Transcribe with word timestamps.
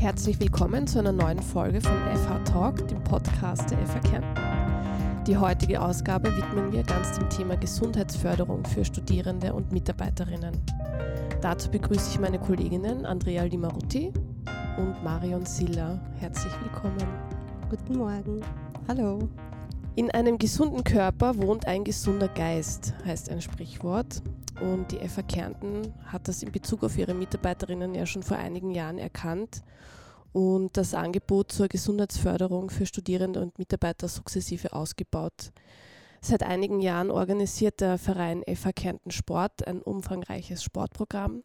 Herzlich 0.00 0.40
willkommen 0.40 0.86
zu 0.86 0.98
einer 0.98 1.12
neuen 1.12 1.42
Folge 1.42 1.78
von 1.78 1.92
FH 1.92 2.38
Talk, 2.50 2.88
dem 2.88 3.04
Podcast 3.04 3.70
der 3.70 3.86
FH 3.86 3.98
Kärnten. 3.98 5.24
Die 5.26 5.36
heutige 5.36 5.78
Ausgabe 5.82 6.34
widmen 6.34 6.72
wir 6.72 6.84
ganz 6.84 7.18
dem 7.18 7.28
Thema 7.28 7.58
Gesundheitsförderung 7.58 8.64
für 8.64 8.82
Studierende 8.82 9.52
und 9.52 9.72
Mitarbeiterinnen. 9.72 10.56
Dazu 11.42 11.70
begrüße 11.70 12.12
ich 12.12 12.18
meine 12.18 12.38
Kolleginnen 12.38 13.04
Andrea 13.04 13.42
Limarutti 13.42 14.10
und 14.78 15.04
Marion 15.04 15.44
Silla. 15.44 16.00
Herzlich 16.18 16.52
willkommen. 16.62 17.06
Guten 17.68 17.98
Morgen. 17.98 18.40
Hallo. 18.88 19.28
In 19.96 20.10
einem 20.12 20.38
gesunden 20.38 20.82
Körper 20.82 21.36
wohnt 21.36 21.66
ein 21.66 21.84
gesunder 21.84 22.28
Geist, 22.28 22.94
heißt 23.04 23.28
ein 23.28 23.42
Sprichwort. 23.42 24.22
Und 24.60 24.92
die 24.92 25.08
FA 25.08 25.22
Kärnten 25.22 25.94
hat 26.06 26.28
das 26.28 26.42
in 26.42 26.52
Bezug 26.52 26.84
auf 26.84 26.98
ihre 26.98 27.14
Mitarbeiterinnen 27.14 27.94
ja 27.94 28.04
schon 28.04 28.22
vor 28.22 28.36
einigen 28.36 28.72
Jahren 28.72 28.98
erkannt 28.98 29.62
und 30.32 30.76
das 30.76 30.94
Angebot 30.94 31.50
zur 31.50 31.68
Gesundheitsförderung 31.68 32.70
für 32.70 32.86
Studierende 32.86 33.40
und 33.40 33.58
Mitarbeiter 33.58 34.06
sukzessive 34.06 34.72
ausgebaut. 34.72 35.52
Seit 36.20 36.42
einigen 36.42 36.80
Jahren 36.80 37.10
organisiert 37.10 37.80
der 37.80 37.96
Verein 37.96 38.44
FA 38.54 38.72
Kärnten 38.72 39.10
Sport 39.10 39.66
ein 39.66 39.80
umfangreiches 39.80 40.62
Sportprogramm, 40.62 41.42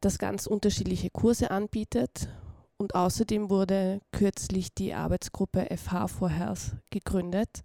das 0.00 0.18
ganz 0.18 0.46
unterschiedliche 0.46 1.10
Kurse 1.10 1.50
anbietet. 1.52 2.28
Und 2.76 2.96
außerdem 2.96 3.50
wurde 3.50 4.00
kürzlich 4.10 4.74
die 4.74 4.94
Arbeitsgruppe 4.94 5.68
FH 5.76 6.08
for 6.08 6.28
Health 6.28 6.76
gegründet, 6.90 7.62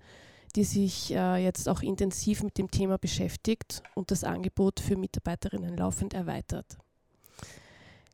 die 0.56 0.64
sich 0.64 1.14
äh, 1.14 1.38
jetzt 1.38 1.70
auch 1.70 1.82
intensiv 1.82 2.44
mit 2.44 2.58
dem 2.58 2.72
Thema 2.72 2.98
beschäftigt 2.98 3.84
und 3.96 4.12
das 4.12 4.24
Angebot 4.24 4.80
für 4.80 4.96
Mitarbeiterinnen 4.96 5.78
laufend 5.78 6.14
erweitert. 6.14 6.78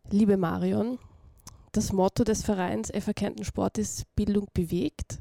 Liebe 0.10 0.38
Marion, 0.38 1.00
das 1.72 1.92
Motto 1.92 2.24
des 2.24 2.44
Vereins 2.44 2.90
Kärnten 3.14 3.44
Sport 3.44 3.78
ist 3.78 4.06
Bildung 4.16 4.48
bewegt. 4.54 5.20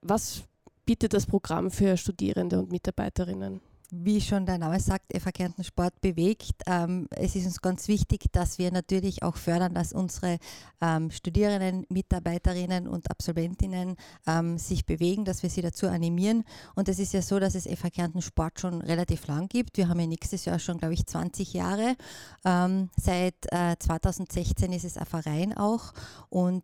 Was 0.00 0.42
bietet 0.84 1.12
das 1.12 1.26
Programm 1.26 1.70
für 1.70 1.96
Studierende 1.96 2.58
und 2.58 2.70
Mitarbeiterinnen? 2.70 3.60
Wie 3.90 4.20
schon 4.20 4.46
der 4.46 4.58
Name 4.58 4.80
sagt, 4.80 5.12
FH 5.16 5.32
Kärnten 5.32 5.64
Sport 5.64 6.00
bewegt. 6.00 6.62
Ähm, 6.66 7.08
es 7.10 7.36
ist 7.36 7.46
uns 7.46 7.60
ganz 7.60 7.88
wichtig, 7.88 8.26
dass 8.32 8.58
wir 8.58 8.70
natürlich 8.72 9.22
auch 9.22 9.36
fördern, 9.36 9.74
dass 9.74 9.92
unsere 9.92 10.38
ähm, 10.80 11.10
Studierenden, 11.10 11.86
Mitarbeiterinnen 11.88 12.88
und 12.88 13.10
Absolventinnen 13.10 13.96
ähm, 14.26 14.58
sich 14.58 14.86
bewegen, 14.86 15.24
dass 15.24 15.42
wir 15.42 15.50
sie 15.50 15.62
dazu 15.62 15.88
animieren. 15.88 16.44
Und 16.74 16.88
es 16.88 16.98
ist 16.98 17.12
ja 17.12 17.22
so, 17.22 17.38
dass 17.38 17.54
es 17.54 17.64
FH 17.64 17.90
Kärnten 17.90 18.22
Sport 18.22 18.60
schon 18.60 18.80
relativ 18.82 19.26
lang 19.26 19.48
gibt. 19.48 19.76
Wir 19.76 19.88
haben 19.88 20.00
ja 20.00 20.06
nächstes 20.06 20.44
Jahr 20.44 20.58
schon, 20.58 20.78
glaube 20.78 20.94
ich, 20.94 21.06
20 21.06 21.52
Jahre. 21.52 21.96
Seit 22.42 23.34
äh, 23.50 23.76
2016 23.78 24.72
ist 24.72 24.84
es 24.84 24.96
ein 24.96 25.06
Verein 25.06 25.56
auch 25.56 25.92
und 26.28 26.62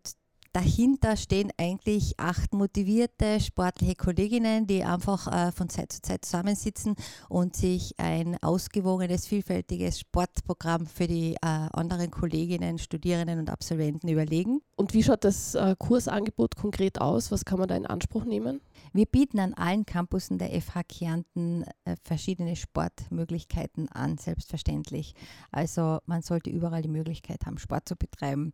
Dahinter 0.52 1.16
stehen 1.16 1.50
eigentlich 1.56 2.20
acht 2.20 2.52
motivierte 2.52 3.40
sportliche 3.40 3.94
Kolleginnen, 3.94 4.66
die 4.66 4.84
einfach 4.84 5.26
äh, 5.26 5.50
von 5.50 5.70
Zeit 5.70 5.92
zu 5.92 6.02
Zeit 6.02 6.26
zusammensitzen 6.26 6.94
und 7.30 7.56
sich 7.56 7.94
ein 7.96 8.36
ausgewogenes, 8.42 9.26
vielfältiges 9.26 10.00
Sportprogramm 10.00 10.84
für 10.84 11.06
die 11.06 11.36
äh, 11.36 11.38
anderen 11.40 12.10
Kolleginnen, 12.10 12.78
Studierenden 12.78 13.38
und 13.38 13.48
Absolventen 13.48 14.08
überlegen. 14.08 14.60
Und 14.76 14.92
wie 14.92 15.02
schaut 15.02 15.24
das 15.24 15.54
äh, 15.54 15.74
Kursangebot 15.78 16.56
konkret 16.56 17.00
aus? 17.00 17.32
Was 17.32 17.46
kann 17.46 17.58
man 17.58 17.68
da 17.68 17.74
in 17.74 17.86
Anspruch 17.86 18.24
nehmen? 18.24 18.60
Wir 18.92 19.06
bieten 19.06 19.38
an 19.38 19.54
allen 19.54 19.86
Campussen 19.86 20.36
der 20.36 20.50
FH 20.60 20.82
Kärnten 20.82 21.64
verschiedene 22.04 22.56
Sportmöglichkeiten 22.56 23.88
an, 23.88 24.18
selbstverständlich. 24.18 25.14
Also 25.50 26.00
man 26.04 26.20
sollte 26.20 26.50
überall 26.50 26.82
die 26.82 26.88
Möglichkeit 26.88 27.46
haben, 27.46 27.56
Sport 27.56 27.88
zu 27.88 27.96
betreiben. 27.96 28.52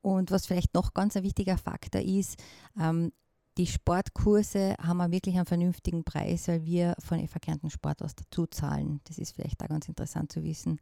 Und 0.00 0.30
was 0.30 0.46
vielleicht 0.46 0.74
noch 0.74 0.94
ganz 0.94 1.16
ein 1.16 1.24
wichtiger 1.40 1.56
Faktor 1.56 2.02
ist, 2.02 2.38
ähm, 2.78 3.12
die 3.56 3.66
Sportkurse 3.66 4.74
haben 4.80 4.98
wir 4.98 5.10
wirklich 5.10 5.36
einen 5.36 5.46
vernünftigen 5.46 6.04
Preis, 6.04 6.48
weil 6.48 6.64
wir 6.64 6.94
von 6.98 7.26
FH 7.26 7.38
Kärnten 7.40 7.70
Sport 7.70 8.00
was 8.00 8.14
dazu 8.14 8.46
zahlen. 8.46 9.00
Das 9.04 9.18
ist 9.18 9.34
vielleicht 9.34 9.60
da 9.60 9.66
ganz 9.66 9.88
interessant 9.88 10.30
zu 10.30 10.42
wissen. 10.42 10.80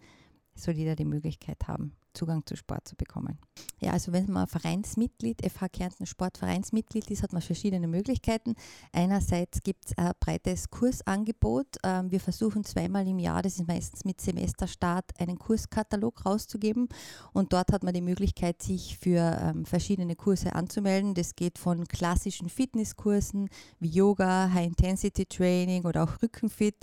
Soll 0.55 0.75
jeder 0.75 0.97
die 0.97 1.05
Möglichkeit 1.05 1.67
haben, 1.69 1.93
Zugang 2.15 2.45
zu 2.47 2.57
Sport 2.57 2.89
zu 2.89 2.97
bekommen. 2.97 3.39
Ja, 3.81 3.93
also 3.93 4.13
wenn 4.13 4.31
man 4.31 4.49
Vereinsmitglied, 4.49 5.41
FH 5.45 5.69
Kärnten 5.69 6.07
Sportvereinsmitglied 6.07 7.11
ist, 7.11 7.23
hat 7.23 7.33
man 7.33 7.43
verschiedene 7.43 7.87
Möglichkeiten. 7.87 8.55
Einerseits 8.93 9.63
gibt 9.63 9.87
es 9.87 9.99
ein 9.99 10.13
breites 10.19 10.69
Kursangebot. 10.71 11.67
Ähm, 11.85 12.11
wir 12.11 12.19
versuchen 12.19 12.65
zweimal 12.65 13.07
im 13.07 13.21
Jahr, 13.21 13.43
das 13.43 13.55
ist 13.55 13.69
meistens 13.69 14.05
mit 14.05 14.21
Semesterstart, 14.21 15.13
einen 15.21 15.39
Kurskatalog 15.39 16.27
rauszugeben. 16.27 16.89
Und 17.33 17.53
dort 17.53 17.73
hat 17.73 17.85
man 17.85 17.95
die 17.95 18.01
Möglichkeit, 18.01 18.63
sich 18.63 18.99
für 18.99 19.39
ähm, 19.41 19.65
verschiedene 19.65 20.17
Kurse 20.17 20.55
anzumelden. 20.55 21.15
Das 21.15 21.37
geht 21.37 21.59
von 21.59 21.87
klassischen 21.87 22.49
Fitnesskursen 22.49 23.49
wie 23.79 23.91
Yoga, 23.91 24.51
High-Intensity-Training 24.53 25.85
oder 25.85 26.03
auch 26.03 26.21
Rückenfit 26.21 26.77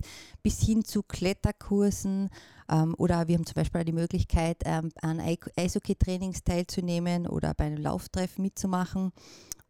bis 0.43 0.61
hin 0.61 0.85
zu 0.85 1.03
Kletterkursen. 1.03 2.29
Ähm, 2.69 2.95
oder 2.97 3.27
wir 3.27 3.35
haben 3.35 3.45
zum 3.45 3.55
Beispiel 3.55 3.83
die 3.83 3.91
Möglichkeit, 3.91 4.65
an 4.65 5.19
Eishockey-Trainings 5.25 6.43
teilzunehmen 6.43 7.27
oder 7.27 7.53
bei 7.53 7.65
einem 7.65 7.81
Lauftreff 7.81 8.37
mitzumachen. 8.37 9.11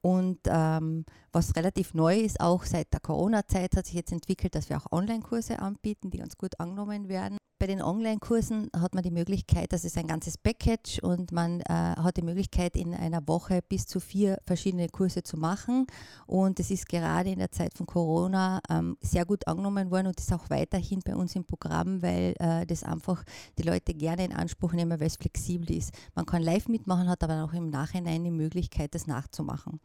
Und 0.01 0.39
ähm, 0.45 1.05
was 1.31 1.55
relativ 1.55 1.95
neu 1.95 2.19
ist, 2.19 2.39
auch 2.39 2.63
seit 2.63 2.93
der 2.93 2.99
Corona-Zeit 2.99 3.75
hat 3.75 3.87
sich 3.87 3.95
jetzt 3.95 4.11
entwickelt, 4.11 4.53
dass 4.53 4.69
wir 4.69 4.77
auch 4.77 4.91
Online-Kurse 4.91 5.57
anbieten, 5.59 6.11
die 6.11 6.19
ganz 6.19 6.37
gut 6.37 6.59
angenommen 6.59 7.09
werden. 7.09 7.37
Bei 7.57 7.67
den 7.67 7.81
Online-Kursen 7.81 8.69
hat 8.75 8.95
man 8.95 9.03
die 9.03 9.11
Möglichkeit, 9.11 9.71
das 9.71 9.85
ist 9.85 9.97
ein 9.97 10.07
ganzes 10.07 10.37
Package 10.37 10.99
und 10.99 11.31
man 11.31 11.61
äh, 11.61 11.63
hat 11.69 12.17
die 12.17 12.21
Möglichkeit, 12.21 12.75
in 12.75 12.93
einer 12.93 13.25
Woche 13.29 13.61
bis 13.61 13.87
zu 13.87 14.01
vier 14.01 14.39
verschiedene 14.45 14.89
Kurse 14.89 15.23
zu 15.23 15.37
machen. 15.37 15.87
Und 16.27 16.59
es 16.59 16.69
ist 16.69 16.89
gerade 16.89 17.29
in 17.29 17.39
der 17.39 17.51
Zeit 17.51 17.73
von 17.73 17.85
Corona 17.85 18.59
ähm, 18.69 18.97
sehr 18.99 19.25
gut 19.25 19.47
angenommen 19.47 19.89
worden 19.89 20.07
und 20.07 20.19
ist 20.19 20.33
auch 20.33 20.49
weiterhin 20.49 20.99
bei 21.05 21.15
uns 21.15 21.33
im 21.37 21.45
Programm, 21.45 22.01
weil 22.01 22.35
äh, 22.39 22.65
das 22.65 22.83
einfach 22.83 23.23
die 23.57 23.63
Leute 23.63 23.93
gerne 23.93 24.25
in 24.25 24.33
Anspruch 24.33 24.73
nehmen, 24.73 24.99
weil 24.99 25.07
es 25.07 25.15
flexibel 25.15 25.71
ist. 25.71 25.93
Man 26.13 26.25
kann 26.25 26.43
live 26.43 26.67
mitmachen, 26.67 27.07
hat 27.07 27.23
aber 27.23 27.45
auch 27.45 27.53
im 27.53 27.69
Nachhinein 27.69 28.25
die 28.25 28.31
Möglichkeit, 28.31 28.93
das 28.93 29.07
nachzumachen. 29.07 29.79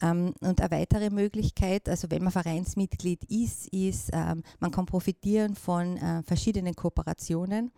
Ähm, 0.00 0.34
und 0.40 0.60
eine 0.60 0.70
weitere 0.70 1.10
Möglichkeit, 1.10 1.88
also 1.88 2.10
wenn 2.10 2.22
man 2.22 2.32
Vereinsmitglied 2.32 3.24
ist, 3.24 3.68
ist, 3.68 4.10
ähm, 4.12 4.42
man 4.60 4.70
kann 4.70 4.86
profitieren 4.86 5.54
von 5.54 5.96
äh, 5.96 6.22
verschiedenen 6.22 6.74
Kooperationen 6.74 7.70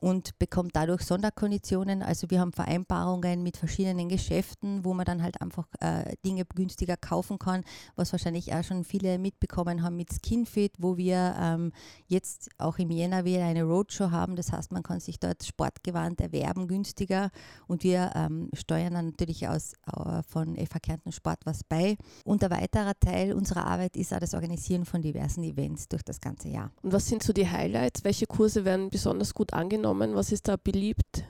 und 0.00 0.38
bekommt 0.38 0.74
dadurch 0.74 1.02
Sonderkonditionen. 1.02 2.02
Also 2.02 2.30
wir 2.30 2.40
haben 2.40 2.52
Vereinbarungen 2.52 3.42
mit 3.42 3.56
verschiedenen 3.56 4.08
Geschäften, 4.08 4.84
wo 4.84 4.94
man 4.94 5.04
dann 5.04 5.22
halt 5.22 5.40
einfach 5.40 5.66
äh, 5.80 6.14
Dinge 6.24 6.44
günstiger 6.54 6.96
kaufen 6.96 7.38
kann, 7.38 7.64
was 7.96 8.12
wahrscheinlich 8.12 8.52
auch 8.52 8.64
schon 8.64 8.84
viele 8.84 9.18
mitbekommen 9.18 9.82
haben 9.82 9.96
mit 9.96 10.10
Skinfit, 10.12 10.74
wo 10.78 10.96
wir 10.96 11.36
ähm, 11.38 11.72
jetzt 12.06 12.50
auch 12.58 12.78
im 12.78 12.90
Jänner 12.90 13.24
wieder 13.24 13.44
eine 13.44 13.64
Roadshow 13.64 14.10
haben. 14.10 14.36
Das 14.36 14.52
heißt, 14.52 14.72
man 14.72 14.82
kann 14.82 15.00
sich 15.00 15.18
dort 15.18 15.44
Sportgewand 15.44 16.20
erwerben 16.20 16.68
günstiger 16.68 17.30
und 17.66 17.82
wir 17.82 18.12
ähm, 18.14 18.50
steuern 18.52 18.94
dann 18.94 19.06
natürlich 19.06 19.48
aus 19.48 19.72
äh, 19.86 20.22
von 20.22 20.56
FH 20.56 20.78
Kärnten 20.80 21.12
Sport 21.12 21.40
was 21.44 21.64
bei. 21.64 21.96
Und 22.24 22.44
ein 22.44 22.50
weiterer 22.50 22.94
Teil 22.98 23.32
unserer 23.32 23.66
Arbeit 23.66 23.96
ist 23.96 24.12
auch 24.12 24.20
das 24.20 24.34
Organisieren 24.34 24.84
von 24.84 25.02
diversen 25.02 25.42
Events 25.42 25.88
durch 25.88 26.02
das 26.02 26.20
ganze 26.20 26.48
Jahr. 26.48 26.70
Und 26.82 26.92
was 26.92 27.06
sind 27.06 27.22
so 27.22 27.32
die 27.32 27.48
Highlights? 27.48 28.04
Welche 28.04 28.26
Kurse 28.26 28.64
werden 28.64 28.90
besonders 28.90 29.34
gut 29.34 29.52
angenommen? 29.52 29.85
Genommen? 29.86 30.16
Was 30.16 30.32
ist 30.32 30.48
da 30.48 30.56
beliebt? 30.56 31.24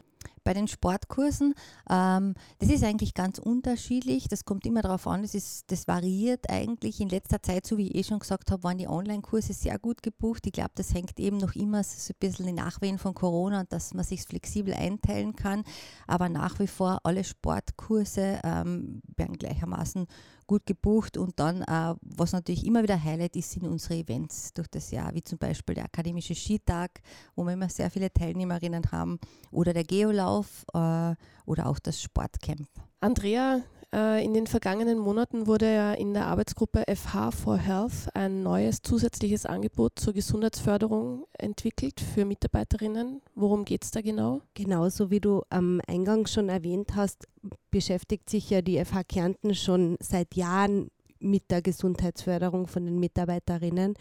Bei 0.45 0.55
den 0.55 0.69
Sportkursen, 0.69 1.55
ähm, 1.91 2.35
das 2.61 2.71
ist 2.71 2.85
eigentlich 2.85 3.15
ganz 3.15 3.41
unterschiedlich. 3.41 4.29
Das 4.29 4.45
kommt 4.45 4.65
immer 4.65 4.81
darauf 4.81 5.09
an, 5.09 5.23
das, 5.23 5.35
ist, 5.35 5.71
das 5.73 5.89
variiert 5.89 6.49
eigentlich. 6.49 7.01
In 7.01 7.09
letzter 7.09 7.43
Zeit, 7.43 7.67
so 7.67 7.77
wie 7.77 7.89
ich 7.89 7.97
eh 7.97 8.05
schon 8.05 8.21
gesagt 8.21 8.53
habe, 8.53 8.63
waren 8.63 8.79
die 8.79 8.87
Online-Kurse 8.87 9.53
sehr 9.53 9.77
gut 9.81 10.05
gebucht. 10.05 10.47
Ich 10.47 10.53
glaube, 10.53 10.71
das 10.77 10.95
hängt 10.95 11.19
eben 11.19 11.39
noch 11.39 11.57
immer 11.57 11.83
so 11.83 12.13
ein 12.13 12.17
bisschen 12.21 12.47
die 12.47 12.53
Nachwehen 12.53 12.99
von 12.99 13.13
Corona 13.13 13.61
und 13.61 13.73
dass 13.73 13.93
man 13.93 14.05
sich 14.05 14.23
flexibel 14.23 14.73
einteilen 14.73 15.35
kann. 15.35 15.65
Aber 16.07 16.29
nach 16.29 16.61
wie 16.61 16.69
vor 16.69 17.01
alle 17.03 17.25
Sportkurse 17.25 18.41
ähm, 18.45 19.03
werden 19.17 19.37
gleichermaßen 19.37 20.07
gut 20.47 20.67
gebucht 20.67 21.17
und 21.17 21.39
dann, 21.39 21.65
was 22.01 22.33
natürlich 22.33 22.67
immer 22.67 22.83
wieder 22.83 23.03
Highlight 23.03 23.37
ist, 23.37 23.51
sind 23.51 23.67
unsere 23.67 23.95
Events 23.95 24.53
durch 24.55 24.69
das 24.69 24.91
Jahr, 24.91 25.15
wie 25.15 25.23
zum 25.23 25.39
Beispiel 25.39 25.75
der 25.75 25.85
Akademische 25.85 26.35
Skitag, 26.35 27.01
wo 27.35 27.45
wir 27.45 27.53
immer 27.53 27.69
sehr 27.69 27.91
viele 27.91 28.13
Teilnehmerinnen 28.13 28.91
haben, 28.93 29.19
oder 29.51 29.73
der 29.73 29.85
Geolauf 29.85 30.65
äh, 30.73 31.15
oder 31.47 31.67
auch 31.67 31.79
das 31.79 32.01
Sportcamp. 32.01 32.69
Andrea, 33.01 33.61
in 33.97 34.35
den 34.35 34.47
vergangenen 34.47 34.99
Monaten 34.99 35.47
wurde 35.47 35.73
ja 35.73 35.95
in 35.95 36.13
der 36.13 36.27
Arbeitsgruppe 36.27 36.85
FH 36.87 37.31
for 37.31 37.57
Health 37.57 38.09
ein 38.13 38.43
neues 38.43 38.83
zusätzliches 38.83 39.47
Angebot 39.47 39.99
zur 39.99 40.13
Gesundheitsförderung 40.13 41.25
entwickelt 41.39 42.01
für 42.01 42.27
Mitarbeiterinnen. 42.27 43.23
Worum 43.35 43.65
geht 43.65 43.85
es 43.85 43.93
da 43.93 44.03
genau? 44.03 44.43
Genauso 44.53 45.11
wie 45.11 45.21
du 45.21 45.43
am 45.49 45.81
Eingang 45.87 46.27
schon 46.27 46.51
erwähnt 46.51 46.95
hast, 46.95 47.27
beschäftigt 47.71 48.29
sich 48.29 48.51
ja 48.51 48.61
die 48.61 48.85
FH 48.85 49.05
Kärnten 49.05 49.55
schon 49.55 49.97
seit 50.01 50.35
Jahren 50.35 50.91
mit 51.19 51.51
der 51.51 51.63
Gesundheitsförderung 51.63 52.67
von 52.67 52.85
den 52.85 53.01
Mitarbeiterinnen. 53.01 53.95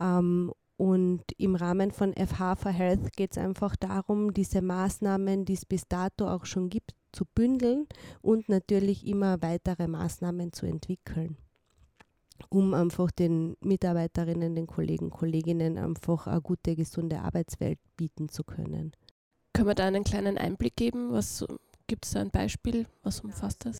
Ähm, 0.00 0.52
und 0.76 1.22
im 1.36 1.54
Rahmen 1.54 1.90
von 1.90 2.14
FH 2.14 2.56
for 2.56 2.72
Health 2.72 3.12
geht 3.14 3.32
es 3.32 3.38
einfach 3.38 3.76
darum, 3.76 4.32
diese 4.32 4.62
Maßnahmen, 4.62 5.44
die 5.44 5.52
es 5.52 5.66
bis 5.66 5.86
dato 5.86 6.26
auch 6.28 6.46
schon 6.46 6.70
gibt, 6.70 6.94
zu 7.14 7.24
bündeln 7.24 7.86
und 8.20 8.48
natürlich 8.48 9.06
immer 9.06 9.40
weitere 9.40 9.86
Maßnahmen 9.88 10.52
zu 10.52 10.66
entwickeln 10.66 11.36
um 12.48 12.74
einfach 12.74 13.10
den 13.10 13.56
Mitarbeiterinnen, 13.60 14.54
den 14.54 14.66
Kollegen, 14.66 15.10
Kolleginnen 15.10 15.78
einfach 15.78 16.26
eine 16.26 16.40
gute, 16.40 16.74
gesunde 16.76 17.20
Arbeitswelt 17.20 17.78
bieten 17.96 18.28
zu 18.28 18.44
können. 18.44 18.92
Können 19.52 19.68
wir 19.68 19.74
da 19.74 19.86
einen 19.86 20.04
kleinen 20.04 20.38
Einblick 20.38 20.76
geben? 20.76 21.12
Was 21.12 21.44
gibt 21.86 22.04
es 22.06 22.12
da 22.12 22.20
ein 22.20 22.30
Beispiel? 22.30 22.86
Was 23.02 23.20
umfasst 23.20 23.66
das? 23.66 23.78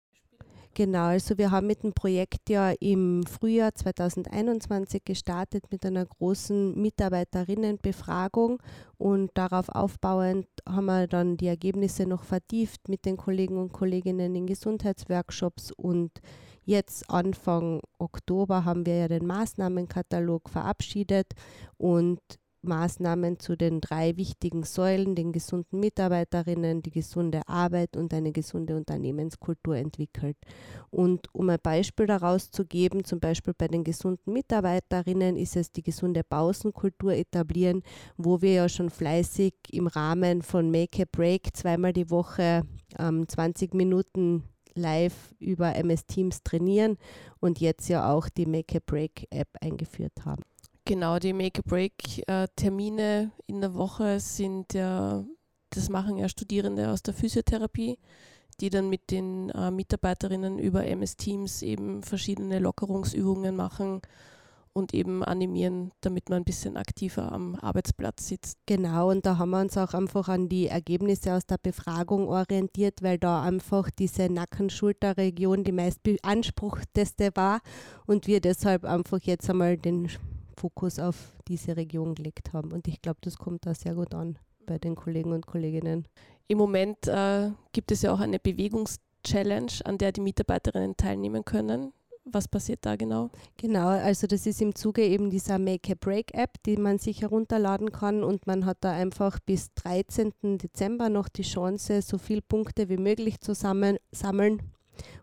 Genau, 0.77 1.05
also 1.05 1.39
wir 1.39 1.53
haben 1.53 1.69
mit 1.69 1.85
dem 1.85 1.93
Projekt 1.93 2.51
ja 2.51 2.73
im 2.81 3.23
Frühjahr 3.27 3.73
2021 3.73 5.05
gestartet 5.05 5.71
mit 5.71 5.87
einer 5.87 6.05
großen 6.05 6.75
Mitarbeiterinnenbefragung 6.75 8.61
und 8.99 9.31
darauf 9.35 9.69
aufbauend 9.69 10.49
haben 10.69 10.87
wir 10.87 11.07
dann 11.07 11.37
die 11.37 11.47
Ergebnisse 11.47 12.07
noch 12.07 12.25
vertieft 12.25 12.89
mit 12.89 13.05
den 13.05 13.17
Kollegen 13.17 13.57
und 13.57 13.73
Kolleginnen 13.73 14.35
in 14.35 14.47
Gesundheitsworkshops 14.47 15.71
und 15.71 16.21
Jetzt 16.67 17.11
Anfang 17.11 17.83
Oktober 17.99 18.65
haben 18.65 18.87
wir 18.87 18.97
ja 18.97 19.09
den 19.09 19.27
Maßnahmenkatalog 19.27 20.49
verabschiedet 20.49 21.35
und 21.77 22.21
Maßnahmen 22.65 23.39
zu 23.39 23.57
den 23.57 23.81
drei 23.81 24.17
wichtigen 24.17 24.65
Säulen, 24.65 25.15
den 25.15 25.33
gesunden 25.33 25.81
Mitarbeiterinnen, 25.81 26.83
die 26.83 26.91
gesunde 26.91 27.47
Arbeit 27.47 27.97
und 27.97 28.13
eine 28.13 28.33
gesunde 28.33 28.77
Unternehmenskultur 28.77 29.77
entwickelt. 29.77 30.37
Und 30.91 31.29
um 31.33 31.49
ein 31.51 31.59
Beispiel 31.63 32.07
daraus 32.07 32.51
zu 32.51 32.65
geben, 32.65 33.05
zum 33.05 33.21
Beispiel 33.21 33.55
bei 33.57 33.69
den 33.69 33.85
gesunden 33.85 34.33
Mitarbeiterinnen 34.33 35.37
ist 35.37 35.57
es 35.57 35.73
die 35.73 35.83
gesunde 35.83 36.23
Pausenkultur 36.25 37.13
etablieren, 37.13 37.83
wo 38.17 38.43
wir 38.43 38.53
ja 38.53 38.69
schon 38.69 38.91
fleißig 38.91 39.55
im 39.71 39.87
Rahmen 39.87 40.43
von 40.43 40.71
Make 40.71 41.03
a 41.03 41.07
Break 41.11 41.57
zweimal 41.57 41.93
die 41.93 42.11
Woche 42.11 42.63
ähm, 42.99 43.29
20 43.29 43.75
Minuten 43.75 44.45
live 44.75 45.35
über 45.39 45.75
MS 45.77 46.07
Teams 46.07 46.43
trainieren 46.43 46.99
und 47.41 47.61
jetzt 47.61 47.89
ja 47.89 48.13
auch 48.13 48.29
die 48.29 48.47
Make 48.47 48.79
a 48.79 48.81
Break 48.85 49.27
App 49.31 49.49
eingeführt 49.61 50.25
haben. 50.25 50.43
Genau, 50.87 51.19
die 51.19 51.33
Make 51.33 51.61
a 51.61 51.63
Break 51.67 52.29
äh, 52.29 52.47
Termine 52.57 53.33
in 53.47 53.63
der 53.63 53.75
Woche 53.75 54.21
sind 54.21 54.75
ja, 54.75 55.25
das 55.71 55.89
machen 55.89 56.19
ja 56.19 56.29
Studierende 56.29 56.91
aus 56.91 57.03
der 57.03 57.15
Physiotherapie, 57.15 57.99
die 58.61 58.69
dann 58.69 58.91
mit 58.91 59.11
den 59.11 59.49
äh, 59.49 59.71
Mitarbeiterinnen 59.71 60.59
über 60.59 60.87
MS 60.87 61.17
Teams 61.17 61.63
eben 61.63 62.03
verschiedene 62.03 62.59
Lockerungsübungen 62.59 63.57
machen 63.57 64.03
und 64.75 64.93
eben 64.93 65.25
animieren, 65.25 65.91
damit 66.03 66.29
man 66.29 66.43
ein 66.43 66.45
bisschen 66.45 66.77
aktiver 66.77 67.33
am 67.33 67.55
Arbeitsplatz 67.55 68.29
sitzt. 68.29 68.59
Genau, 68.67 69.11
und 69.11 69.25
da 69.25 69.39
haben 69.39 69.51
wir 69.51 69.61
uns 69.61 69.79
auch 69.79 69.95
einfach 69.95 70.29
an 70.29 70.51
die 70.51 70.67
Ergebnisse 70.67 71.33
aus 71.33 71.47
der 71.47 71.57
Befragung 71.57 72.29
orientiert, 72.29 73.03
weil 73.03 73.19
da 73.19 73.43
einfach 73.43 73.89
diese 73.89 74.31
Nacken-Schulter-Region 74.31 75.65
die 75.65 75.73
meist 75.73 76.03
beanspruchteste 76.03 77.31
war 77.37 77.61
und 78.05 78.27
wir 78.27 78.43
deshalb 78.43 78.85
einfach 78.85 79.21
jetzt 79.23 79.49
einmal 79.49 79.79
den 79.79 80.11
Fokus 80.55 80.99
auf 80.99 81.37
diese 81.49 81.77
Region 81.77 82.15
gelegt 82.15 82.53
haben. 82.53 82.73
Und 82.73 82.89
ich 82.89 83.03
glaube, 83.03 83.19
das 83.23 83.39
kommt 83.39 83.67
da 83.67 83.75
sehr 83.75 83.95
gut 83.95 84.15
an 84.15 84.39
bei 84.67 84.79
den 84.79 84.95
Kollegen 84.95 85.33
und 85.33 85.47
Kolleginnen. 85.47 86.07
Im 86.49 86.59
Moment 86.59 87.07
äh, 87.07 87.51
gibt 87.73 87.93
es 87.93 88.03
ja 88.03 88.13
auch 88.13 88.21
eine 88.21 88.39
Bewegungschallenge, 88.39 89.73
an 89.85 89.99
der 89.99 90.13
die 90.13 90.21
Mitarbeiterinnen 90.21 90.97
teilnehmen 90.97 91.45
können. 91.45 91.93
Was 92.27 92.49
passiert 92.49 92.81
da 92.83 92.97
genau? 92.97 93.31
Genau, 93.59 93.89
also 93.89 94.27
das 94.27 94.47
ist 94.47 94.63
im 94.63 94.75
Zuge 94.75 95.03
eben 95.05 95.29
dieser 95.29 95.59
Make 95.59 95.93
a 95.93 95.95
Break 95.99 96.33
App, 96.33 96.55
die 96.65 96.79
man 96.79 96.99
sich 96.99 97.21
herunterladen 97.21 97.93
kann 97.93 98.25
und 98.25 98.47
man 98.47 98.65
hat 98.65 98.79
da 98.81 98.93
einfach 98.93 99.39
bis 99.41 99.75
13. 99.75 100.33
Dezember 100.57 101.11
noch 101.11 101.29
die 101.29 101.43
Chance, 101.43 102.01
so 102.01 102.17
viele 102.17 102.41
Punkte 102.41 102.89
wie 102.89 102.97
möglich 102.97 103.41
zu 103.41 103.55
sammeln, 103.55 103.99
sammeln 104.11 104.63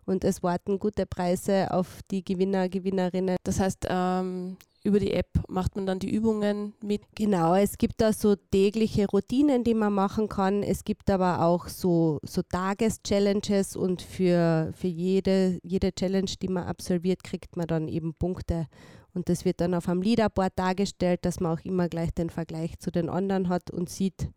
und 0.04 0.22
es 0.22 0.44
warten 0.44 0.78
gute 0.78 1.06
Preise 1.06 1.72
auf 1.72 2.00
die 2.10 2.24
Gewinner, 2.24 2.68
Gewinnerinnen. 2.68 3.36
Das 3.42 3.58
heißt, 3.58 3.86
ähm, 3.88 4.56
über 4.84 4.98
die 4.98 5.12
App 5.12 5.28
macht 5.48 5.76
man 5.76 5.86
dann 5.86 5.98
die 5.98 6.10
Übungen 6.10 6.74
mit. 6.82 7.02
Genau, 7.14 7.54
es 7.54 7.78
gibt 7.78 8.00
da 8.00 8.12
so 8.12 8.34
tägliche 8.34 9.06
Routinen, 9.06 9.64
die 9.64 9.74
man 9.74 9.92
machen 9.92 10.28
kann. 10.28 10.62
Es 10.62 10.84
gibt 10.84 11.08
aber 11.10 11.42
auch 11.42 11.68
so, 11.68 12.18
so 12.22 12.42
Tages-Challenges 12.42 13.76
und 13.76 14.02
für, 14.02 14.72
für 14.74 14.88
jede, 14.88 15.58
jede 15.62 15.92
Challenge, 15.92 16.30
die 16.40 16.48
man 16.48 16.64
absolviert, 16.64 17.22
kriegt 17.22 17.56
man 17.56 17.66
dann 17.66 17.88
eben 17.88 18.14
Punkte. 18.14 18.66
Und 19.14 19.28
das 19.28 19.44
wird 19.44 19.60
dann 19.60 19.74
auf 19.74 19.88
einem 19.88 20.02
Leaderboard 20.02 20.52
dargestellt, 20.56 21.24
dass 21.24 21.38
man 21.38 21.56
auch 21.56 21.64
immer 21.64 21.88
gleich 21.88 22.12
den 22.12 22.30
Vergleich 22.30 22.78
zu 22.78 22.90
den 22.90 23.08
anderen 23.08 23.48
hat 23.48 23.70
und 23.70 23.88
sieht, 23.90 24.30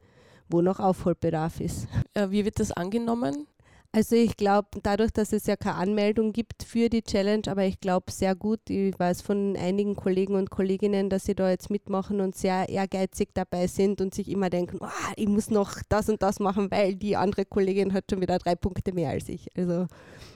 wo 0.49 0.61
noch 0.61 0.79
Aufholbedarf 0.79 1.59
ist. 1.59 1.87
Wie 2.29 2.45
wird 2.45 2.59
das 2.59 2.71
angenommen? 2.71 3.47
Also 3.95 4.17
ich 4.17 4.35
glaube, 4.35 4.67
dadurch, 4.83 5.11
dass 5.11 5.31
es 5.31 5.45
ja 5.45 5.55
keine 5.55 5.77
Anmeldung 5.77 6.33
gibt 6.33 6.63
für 6.63 6.89
die 6.89 7.01
Challenge, 7.01 7.43
aber 7.47 7.63
ich 7.63 7.79
glaube 7.79 8.11
sehr 8.11 8.35
gut, 8.35 8.59
ich 8.69 8.99
weiß 8.99 9.21
von 9.21 9.55
einigen 9.55 9.95
Kollegen 9.95 10.35
und 10.35 10.49
Kolleginnen, 10.49 11.09
dass 11.09 11.23
sie 11.23 11.33
da 11.33 11.49
jetzt 11.49 11.69
mitmachen 11.69 12.19
und 12.19 12.35
sehr 12.35 12.67
ehrgeizig 12.67 13.29
dabei 13.33 13.67
sind 13.67 14.01
und 14.01 14.13
sich 14.13 14.27
immer 14.27 14.49
denken, 14.49 14.79
oh, 14.81 15.13
ich 15.15 15.29
muss 15.29 15.49
noch 15.49 15.77
das 15.87 16.09
und 16.09 16.21
das 16.21 16.41
machen, 16.41 16.69
weil 16.71 16.95
die 16.95 17.15
andere 17.15 17.45
Kollegin 17.45 17.93
hat 17.93 18.03
schon 18.09 18.19
wieder 18.19 18.37
drei 18.37 18.55
Punkte 18.55 18.91
mehr 18.91 19.11
als 19.11 19.29
ich. 19.29 19.47
Also 19.55 19.87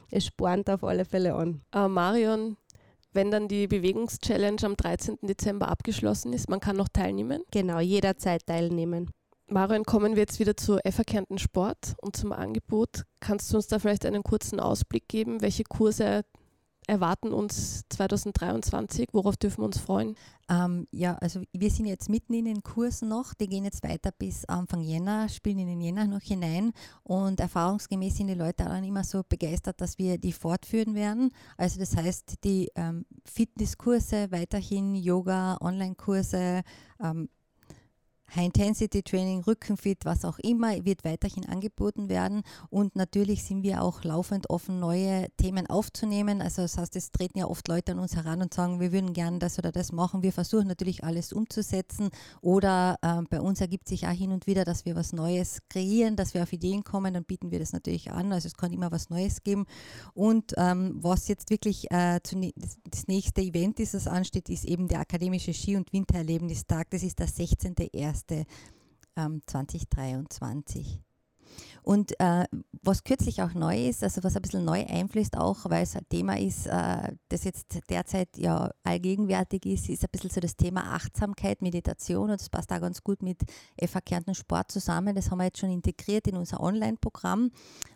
es 0.09 0.25
spornt 0.25 0.69
auf 0.69 0.85
alle 0.85 1.03
Fälle 1.03 1.35
an. 1.35 1.61
Äh, 1.75 1.89
Marion, 1.89 2.55
wenn 3.11 3.29
dann 3.29 3.49
die 3.49 3.67
Bewegungschallenge 3.67 4.63
am 4.63 4.77
13. 4.77 5.17
Dezember 5.23 5.67
abgeschlossen 5.67 6.31
ist, 6.31 6.49
man 6.49 6.61
kann 6.61 6.77
noch 6.77 6.87
teilnehmen? 6.87 7.43
Genau, 7.51 7.81
jederzeit 7.81 8.45
teilnehmen. 8.45 9.11
Marion, 9.51 9.83
kommen 9.83 10.15
wir 10.15 10.21
jetzt 10.21 10.39
wieder 10.39 10.55
zu 10.55 10.77
FA 10.85 11.03
Sport 11.37 11.95
und 12.01 12.15
zum 12.15 12.31
Angebot. 12.31 13.05
Kannst 13.19 13.51
du 13.51 13.57
uns 13.57 13.65
da 13.67 13.79
vielleicht 13.79 14.05
einen 14.05 14.21
kurzen 14.21 14.59
Ausblick 14.59 15.07
geben? 15.07 15.41
Welche 15.41 15.63
Kurse 15.63 16.23
erwarten 16.85 17.33
uns 17.33 17.83
2023? 17.89 19.09
Worauf 19.11 19.37
dürfen 19.37 19.61
wir 19.61 19.65
uns 19.65 19.79
freuen? 19.79 20.15
Ähm, 20.49 20.87
ja, 20.91 21.15
also 21.15 21.41
wir 21.51 21.71
sind 21.71 21.87
jetzt 21.87 22.09
mitten 22.09 22.35
in 22.35 22.45
den 22.45 22.61
Kursen 22.61 23.09
noch. 23.09 23.33
Die 23.33 23.47
gehen 23.47 23.63
jetzt 23.63 23.83
weiter 23.83 24.11
bis 24.11 24.45
Anfang 24.45 24.81
Jänner, 24.81 25.29
spielen 25.29 25.57
in 25.59 25.67
den 25.67 25.81
Jänner 25.81 26.05
noch 26.05 26.21
hinein. 26.21 26.71
Und 27.01 27.39
erfahrungsgemäß 27.39 28.17
sind 28.17 28.27
die 28.27 28.35
Leute 28.35 28.65
dann 28.65 28.83
immer 28.83 29.03
so 29.03 29.23
begeistert, 29.27 29.81
dass 29.81 29.97
wir 29.97 30.19
die 30.19 30.31
fortführen 30.31 30.93
werden. 30.93 31.31
Also 31.57 31.79
das 31.79 31.95
heißt, 31.95 32.43
die 32.43 32.69
ähm, 32.75 33.05
Fitnesskurse 33.25 34.31
weiterhin, 34.31 34.93
Yoga, 34.93 35.57
Online-Kurse, 35.59 36.61
ähm, 37.01 37.29
High-Intensity-Training, 38.35 39.43
Rückenfit, 39.43 40.05
was 40.05 40.25
auch 40.25 40.39
immer, 40.39 40.85
wird 40.85 41.03
weiterhin 41.03 41.47
angeboten 41.47 42.09
werden. 42.09 42.43
Und 42.69 42.95
natürlich 42.95 43.43
sind 43.43 43.63
wir 43.63 43.81
auch 43.81 44.03
laufend 44.03 44.49
offen, 44.49 44.79
neue 44.79 45.27
Themen 45.37 45.67
aufzunehmen. 45.67 46.41
Also 46.41 46.61
das 46.61 46.77
heißt, 46.77 46.95
es 46.95 47.11
treten 47.11 47.39
ja 47.39 47.47
oft 47.47 47.67
Leute 47.67 47.93
an 47.93 47.99
uns 47.99 48.15
heran 48.15 48.41
und 48.41 48.53
sagen, 48.53 48.79
wir 48.79 48.91
würden 48.91 49.13
gerne 49.13 49.39
das 49.39 49.57
oder 49.57 49.71
das 49.71 49.91
machen. 49.91 50.23
Wir 50.23 50.31
versuchen 50.31 50.67
natürlich 50.67 51.03
alles 51.03 51.33
umzusetzen. 51.33 52.09
Oder 52.41 52.97
äh, 53.01 53.21
bei 53.29 53.41
uns 53.41 53.61
ergibt 53.61 53.87
sich 53.87 54.07
auch 54.07 54.11
hin 54.11 54.31
und 54.31 54.47
wieder, 54.47 54.65
dass 54.65 54.85
wir 54.85 54.95
was 54.95 55.13
Neues 55.13 55.59
kreieren, 55.69 56.15
dass 56.15 56.33
wir 56.33 56.43
auf 56.43 56.53
Ideen 56.53 56.83
kommen, 56.83 57.13
dann 57.13 57.23
bieten 57.23 57.51
wir 57.51 57.59
das 57.59 57.73
natürlich 57.73 58.11
an. 58.11 58.31
Also 58.31 58.47
es 58.47 58.55
kann 58.55 58.71
immer 58.71 58.91
was 58.91 59.09
Neues 59.09 59.43
geben. 59.43 59.65
Und 60.13 60.53
ähm, 60.57 60.97
was 61.01 61.27
jetzt 61.27 61.49
wirklich 61.49 61.89
äh, 61.91 62.19
das 62.21 63.07
nächste 63.07 63.41
Event 63.41 63.79
ist, 63.79 63.93
das 63.93 64.07
ansteht, 64.07 64.49
ist 64.49 64.65
eben 64.65 64.87
der 64.87 65.01
akademische 65.01 65.53
Ski- 65.53 65.75
und 65.75 65.91
Wintererlebnistag. 65.93 66.89
Das 66.91 67.03
ist 67.03 67.19
der 67.19 67.27
16.01. 67.27 68.18
2023. 68.25 71.03
Und 71.83 72.19
äh, 72.19 72.45
was 72.83 73.03
kürzlich 73.03 73.41
auch 73.41 73.53
neu 73.53 73.87
ist, 73.87 74.03
also 74.03 74.23
was 74.23 74.35
ein 74.35 74.41
bisschen 74.41 74.65
neu 74.65 74.85
einfließt 74.85 75.37
auch, 75.37 75.69
weil 75.69 75.83
es 75.83 75.95
ein 75.95 76.07
Thema 76.09 76.37
ist, 76.37 76.67
äh, 76.67 77.13
das 77.29 77.43
jetzt 77.43 77.79
derzeit 77.89 78.29
ja 78.37 78.69
allgegenwärtig 78.83 79.65
ist, 79.65 79.89
ist 79.89 80.03
ein 80.03 80.09
bisschen 80.11 80.29
so 80.29 80.39
das 80.39 80.55
Thema 80.55 80.93
Achtsamkeit, 80.93 81.61
Meditation 81.61 82.29
und 82.29 82.39
das 82.39 82.49
passt 82.49 82.71
auch 82.71 82.79
ganz 82.79 83.03
gut 83.03 83.23
mit 83.23 83.39
FH 83.81 84.01
Kärnten 84.01 84.35
Sport 84.35 84.71
zusammen. 84.71 85.15
Das 85.15 85.31
haben 85.31 85.39
wir 85.39 85.45
jetzt 85.45 85.59
schon 85.59 85.71
integriert 85.71 86.27
in 86.27 86.37
unser 86.37 86.59
Online-Programm, 86.59 87.51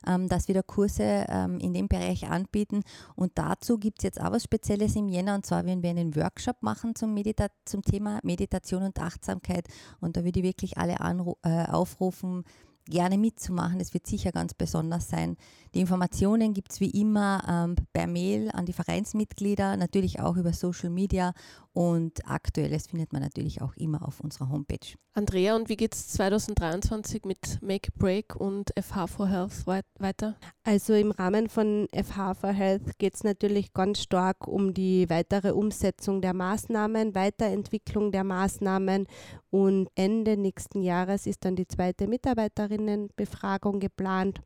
ähm, 0.07 0.27
dass 0.27 0.47
wir 0.47 0.55
da 0.55 0.61
Kurse 0.63 1.25
ähm, 1.29 1.59
in 1.59 1.73
dem 1.73 1.87
Bereich 1.87 2.27
anbieten 2.27 2.83
und 3.15 3.33
dazu 3.35 3.77
gibt 3.77 3.99
es 3.99 4.03
jetzt 4.03 4.21
auch 4.21 4.31
was 4.31 4.43
Spezielles 4.43 4.95
im 4.95 5.07
Jänner 5.07 5.35
und 5.35 5.45
zwar 5.45 5.65
werden 5.65 5.83
wir 5.83 5.89
einen 5.89 6.15
Workshop 6.15 6.61
machen 6.61 6.95
zum, 6.95 7.13
Medita 7.13 7.47
zum 7.65 7.81
Thema 7.81 8.19
Meditation 8.23 8.83
und 8.83 8.99
Achtsamkeit 8.99 9.67
und 10.01 10.17
da 10.17 10.23
würde 10.23 10.39
ich 10.39 10.45
wirklich 10.45 10.77
alle 10.77 10.95
äh, 11.43 11.65
aufrufen, 11.71 12.43
gerne 12.85 13.17
mitzumachen. 13.17 13.79
Das 13.79 13.93
wird 13.93 14.07
sicher 14.07 14.31
ganz 14.31 14.53
besonders 14.53 15.09
sein. 15.09 15.37
Die 15.73 15.79
Informationen 15.79 16.53
gibt 16.53 16.71
es 16.71 16.79
wie 16.79 16.89
immer 16.89 17.43
ähm, 17.47 17.75
per 17.93 18.07
Mail 18.07 18.51
an 18.51 18.65
die 18.65 18.73
Vereinsmitglieder, 18.73 19.77
natürlich 19.77 20.19
auch 20.19 20.37
über 20.37 20.53
Social 20.53 20.89
Media 20.89 21.33
und 21.73 22.29
aktuelles 22.29 22.87
findet 22.87 23.13
man 23.13 23.23
natürlich 23.23 23.61
auch 23.61 23.75
immer 23.75 24.07
auf 24.07 24.19
unserer 24.19 24.49
Homepage. 24.49 24.95
Andrea, 25.13 25.55
und 25.55 25.69
wie 25.69 25.75
geht 25.75 25.95
es 25.95 26.07
2023 26.09 27.25
mit 27.25 27.61
Make 27.61 27.91
Break 27.97 28.35
und 28.35 28.71
FH 28.79 29.07
for 29.07 29.27
Health 29.27 29.65
weiter? 29.65 30.35
Also 30.63 30.93
im 30.93 31.11
Rahmen 31.11 31.49
von 31.49 31.87
FH 31.91 32.35
for 32.35 32.51
Health 32.51 32.99
geht 32.99 33.15
es 33.15 33.23
natürlich 33.23 33.73
ganz 33.73 34.01
stark 34.01 34.47
um 34.47 34.73
die 34.73 35.09
weitere 35.09 35.51
Umsetzung 35.51 36.21
der 36.21 36.33
Maßnahmen, 36.33 37.15
Weiterentwicklung 37.15 38.11
der 38.11 38.23
Maßnahmen 38.23 39.07
und 39.49 39.89
Ende 39.95 40.37
nächsten 40.37 40.83
Jahres 40.83 41.25
ist 41.25 41.43
dann 41.43 41.55
die 41.55 41.67
zweite 41.67 42.07
Mitarbeiterinnenbefragung 42.07 43.79
geplant. 43.79 44.41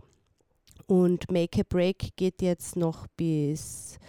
Und 0.86 1.29
Make 1.29 1.62
a 1.62 1.65
Break 1.67 2.15
geht 2.15 2.41
jetzt 2.41 2.77
noch 2.77 3.07
bis 3.17 4.00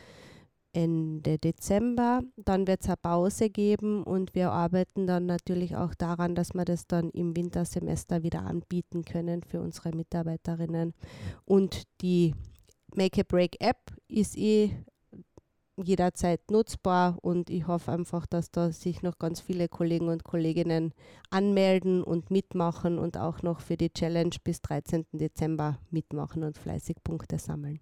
Ende 0.73 1.39
Dezember. 1.39 2.23
Dann 2.37 2.67
wird 2.67 2.83
es 2.83 2.89
eine 2.89 2.97
Pause 2.97 3.51
geben 3.51 4.03
und 4.03 4.35
wir 4.35 4.53
arbeiten 4.53 5.07
dann 5.07 5.27
natürlich 5.27 5.77
auch 5.77 5.95
daran, 5.95 6.35
dass 6.35 6.55
wir 6.55 6.65
das 6.65 6.87
dann 6.87 7.11
im 7.11 7.37
Wintersemester 7.37 8.23
wieder 8.23 8.43
anbieten 8.43 9.05
können 9.05 9.43
für 9.43 9.61
unsere 9.61 9.91
Mitarbeiterinnen. 9.95 10.95
Und 11.45 11.83
die 12.01 12.35
Make 12.95 13.21
a 13.23 13.25
Break 13.27 13.61
App 13.61 13.79
ist 14.09 14.37
eh 14.37 14.71
jederzeit 15.85 16.51
nutzbar 16.51 17.19
und 17.23 17.51
ich 17.51 17.67
hoffe 17.67 17.93
einfach, 17.93 18.27
dass 18.27 18.51
da 18.51 18.73
sich 18.73 19.03
noch 19.03 19.19
ganz 19.19 19.41
viele 19.41 19.69
Kollegen 19.69 20.09
und 20.09 20.25
Kolleginnen 20.25 20.93
anmelden 21.31 22.03
und 22.03 22.31
mitmachen 22.31 22.99
und 22.99 23.17
auch 23.17 23.43
noch 23.43 23.61
für 23.61 23.77
die 23.77 23.93
Challenge 23.93 24.35
bis 24.43 24.61
13. 24.63 25.07
Dezember 25.13 25.79
mitmachen 25.91 26.43
und 26.43 26.59
fleißig 26.59 26.97
Punkte 27.05 27.39
sammeln. 27.39 27.81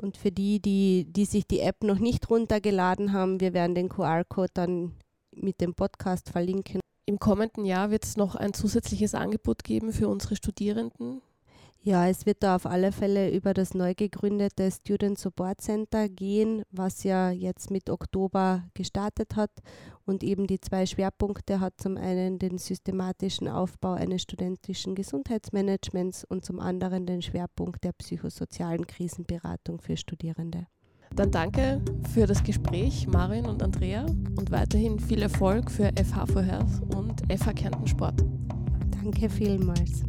Und 0.00 0.16
für 0.16 0.32
die, 0.32 0.60
die, 0.60 1.06
die 1.08 1.26
sich 1.26 1.46
die 1.46 1.60
App 1.60 1.84
noch 1.84 1.98
nicht 1.98 2.30
runtergeladen 2.30 3.12
haben, 3.12 3.40
wir 3.40 3.52
werden 3.52 3.74
den 3.74 3.90
QR-Code 3.90 4.50
dann 4.54 4.92
mit 5.30 5.60
dem 5.60 5.74
Podcast 5.74 6.30
verlinken. 6.30 6.80
Im 7.04 7.18
kommenden 7.18 7.66
Jahr 7.66 7.90
wird 7.90 8.04
es 8.04 8.16
noch 8.16 8.34
ein 8.34 8.54
zusätzliches 8.54 9.14
Angebot 9.14 9.62
geben 9.62 9.92
für 9.92 10.08
unsere 10.08 10.36
Studierenden. 10.36 11.20
Ja, 11.82 12.06
es 12.08 12.26
wird 12.26 12.42
da 12.42 12.56
auf 12.56 12.66
alle 12.66 12.92
Fälle 12.92 13.30
über 13.30 13.54
das 13.54 13.72
neu 13.72 13.94
gegründete 13.94 14.70
Student 14.70 15.18
Support 15.18 15.62
Center 15.62 16.10
gehen, 16.10 16.62
was 16.70 17.04
ja 17.04 17.30
jetzt 17.30 17.70
mit 17.70 17.88
Oktober 17.88 18.64
gestartet 18.74 19.34
hat 19.34 19.50
und 20.04 20.22
eben 20.22 20.46
die 20.46 20.60
zwei 20.60 20.84
Schwerpunkte 20.84 21.58
hat. 21.58 21.74
Zum 21.78 21.96
einen 21.96 22.38
den 22.38 22.58
systematischen 22.58 23.48
Aufbau 23.48 23.92
eines 23.92 24.22
studentischen 24.22 24.94
Gesundheitsmanagements 24.94 26.24
und 26.24 26.44
zum 26.44 26.60
anderen 26.60 27.06
den 27.06 27.22
Schwerpunkt 27.22 27.82
der 27.82 27.92
psychosozialen 27.92 28.86
Krisenberatung 28.86 29.80
für 29.80 29.96
Studierende. 29.96 30.66
Dann 31.16 31.30
danke 31.30 31.80
für 32.12 32.26
das 32.26 32.44
Gespräch, 32.44 33.06
Marin 33.06 33.46
und 33.46 33.62
Andrea, 33.62 34.04
und 34.36 34.50
weiterhin 34.50 34.98
viel 35.00 35.22
Erfolg 35.22 35.70
für 35.70 35.90
FH 35.96 36.26
for 36.26 36.42
Health 36.42 36.94
und 36.94 37.20
FH 37.32 37.54
Kärnten 37.54 37.86
Sport. 37.86 38.22
Danke 39.02 39.30
vielmals. 39.30 40.04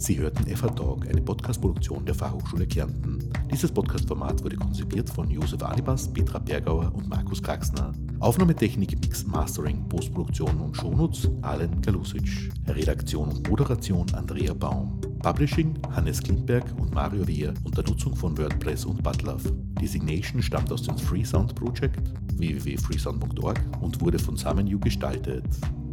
Sie 0.00 0.18
hörten 0.18 0.46
FH 0.46 0.68
Talk, 0.70 1.06
eine 1.06 1.20
Podcast-Produktion 1.20 2.06
der 2.06 2.14
Fachhochschule 2.14 2.66
Kärnten. 2.66 3.18
Dieses 3.52 3.70
Podcast-Format 3.70 4.42
wurde 4.42 4.56
konzipiert 4.56 5.10
von 5.10 5.30
Josef 5.30 5.62
Anibas, 5.62 6.10
Petra 6.10 6.38
Bergauer 6.38 6.90
und 6.94 7.06
Markus 7.06 7.42
Kraxner. 7.42 7.92
Aufnahmetechnik, 8.18 8.98
Mix, 8.98 9.26
Mastering, 9.26 9.86
Postproduktion 9.90 10.58
und 10.58 10.74
Shownotes 10.74 11.28
Alen 11.42 11.82
Galusic. 11.82 12.50
Redaktion 12.66 13.28
und 13.28 13.46
Moderation 13.50 14.06
Andrea 14.14 14.54
Baum. 14.54 14.98
Publishing 15.22 15.78
Hannes 15.90 16.22
Klimberg 16.22 16.64
und 16.78 16.94
Mario 16.94 17.28
Wehr 17.28 17.52
unter 17.64 17.82
Nutzung 17.82 18.16
von 18.16 18.38
WordPress 18.38 18.86
und 18.86 19.02
Butlove. 19.02 19.52
Designation 19.82 20.40
stammt 20.40 20.72
aus 20.72 20.82
dem 20.82 20.96
Freesound 20.96 21.54
Project 21.54 22.00
www.freesound.org 22.38 23.60
und 23.82 24.00
wurde 24.00 24.18
von 24.18 24.38
SamenU 24.38 24.78
gestaltet. 24.78 25.44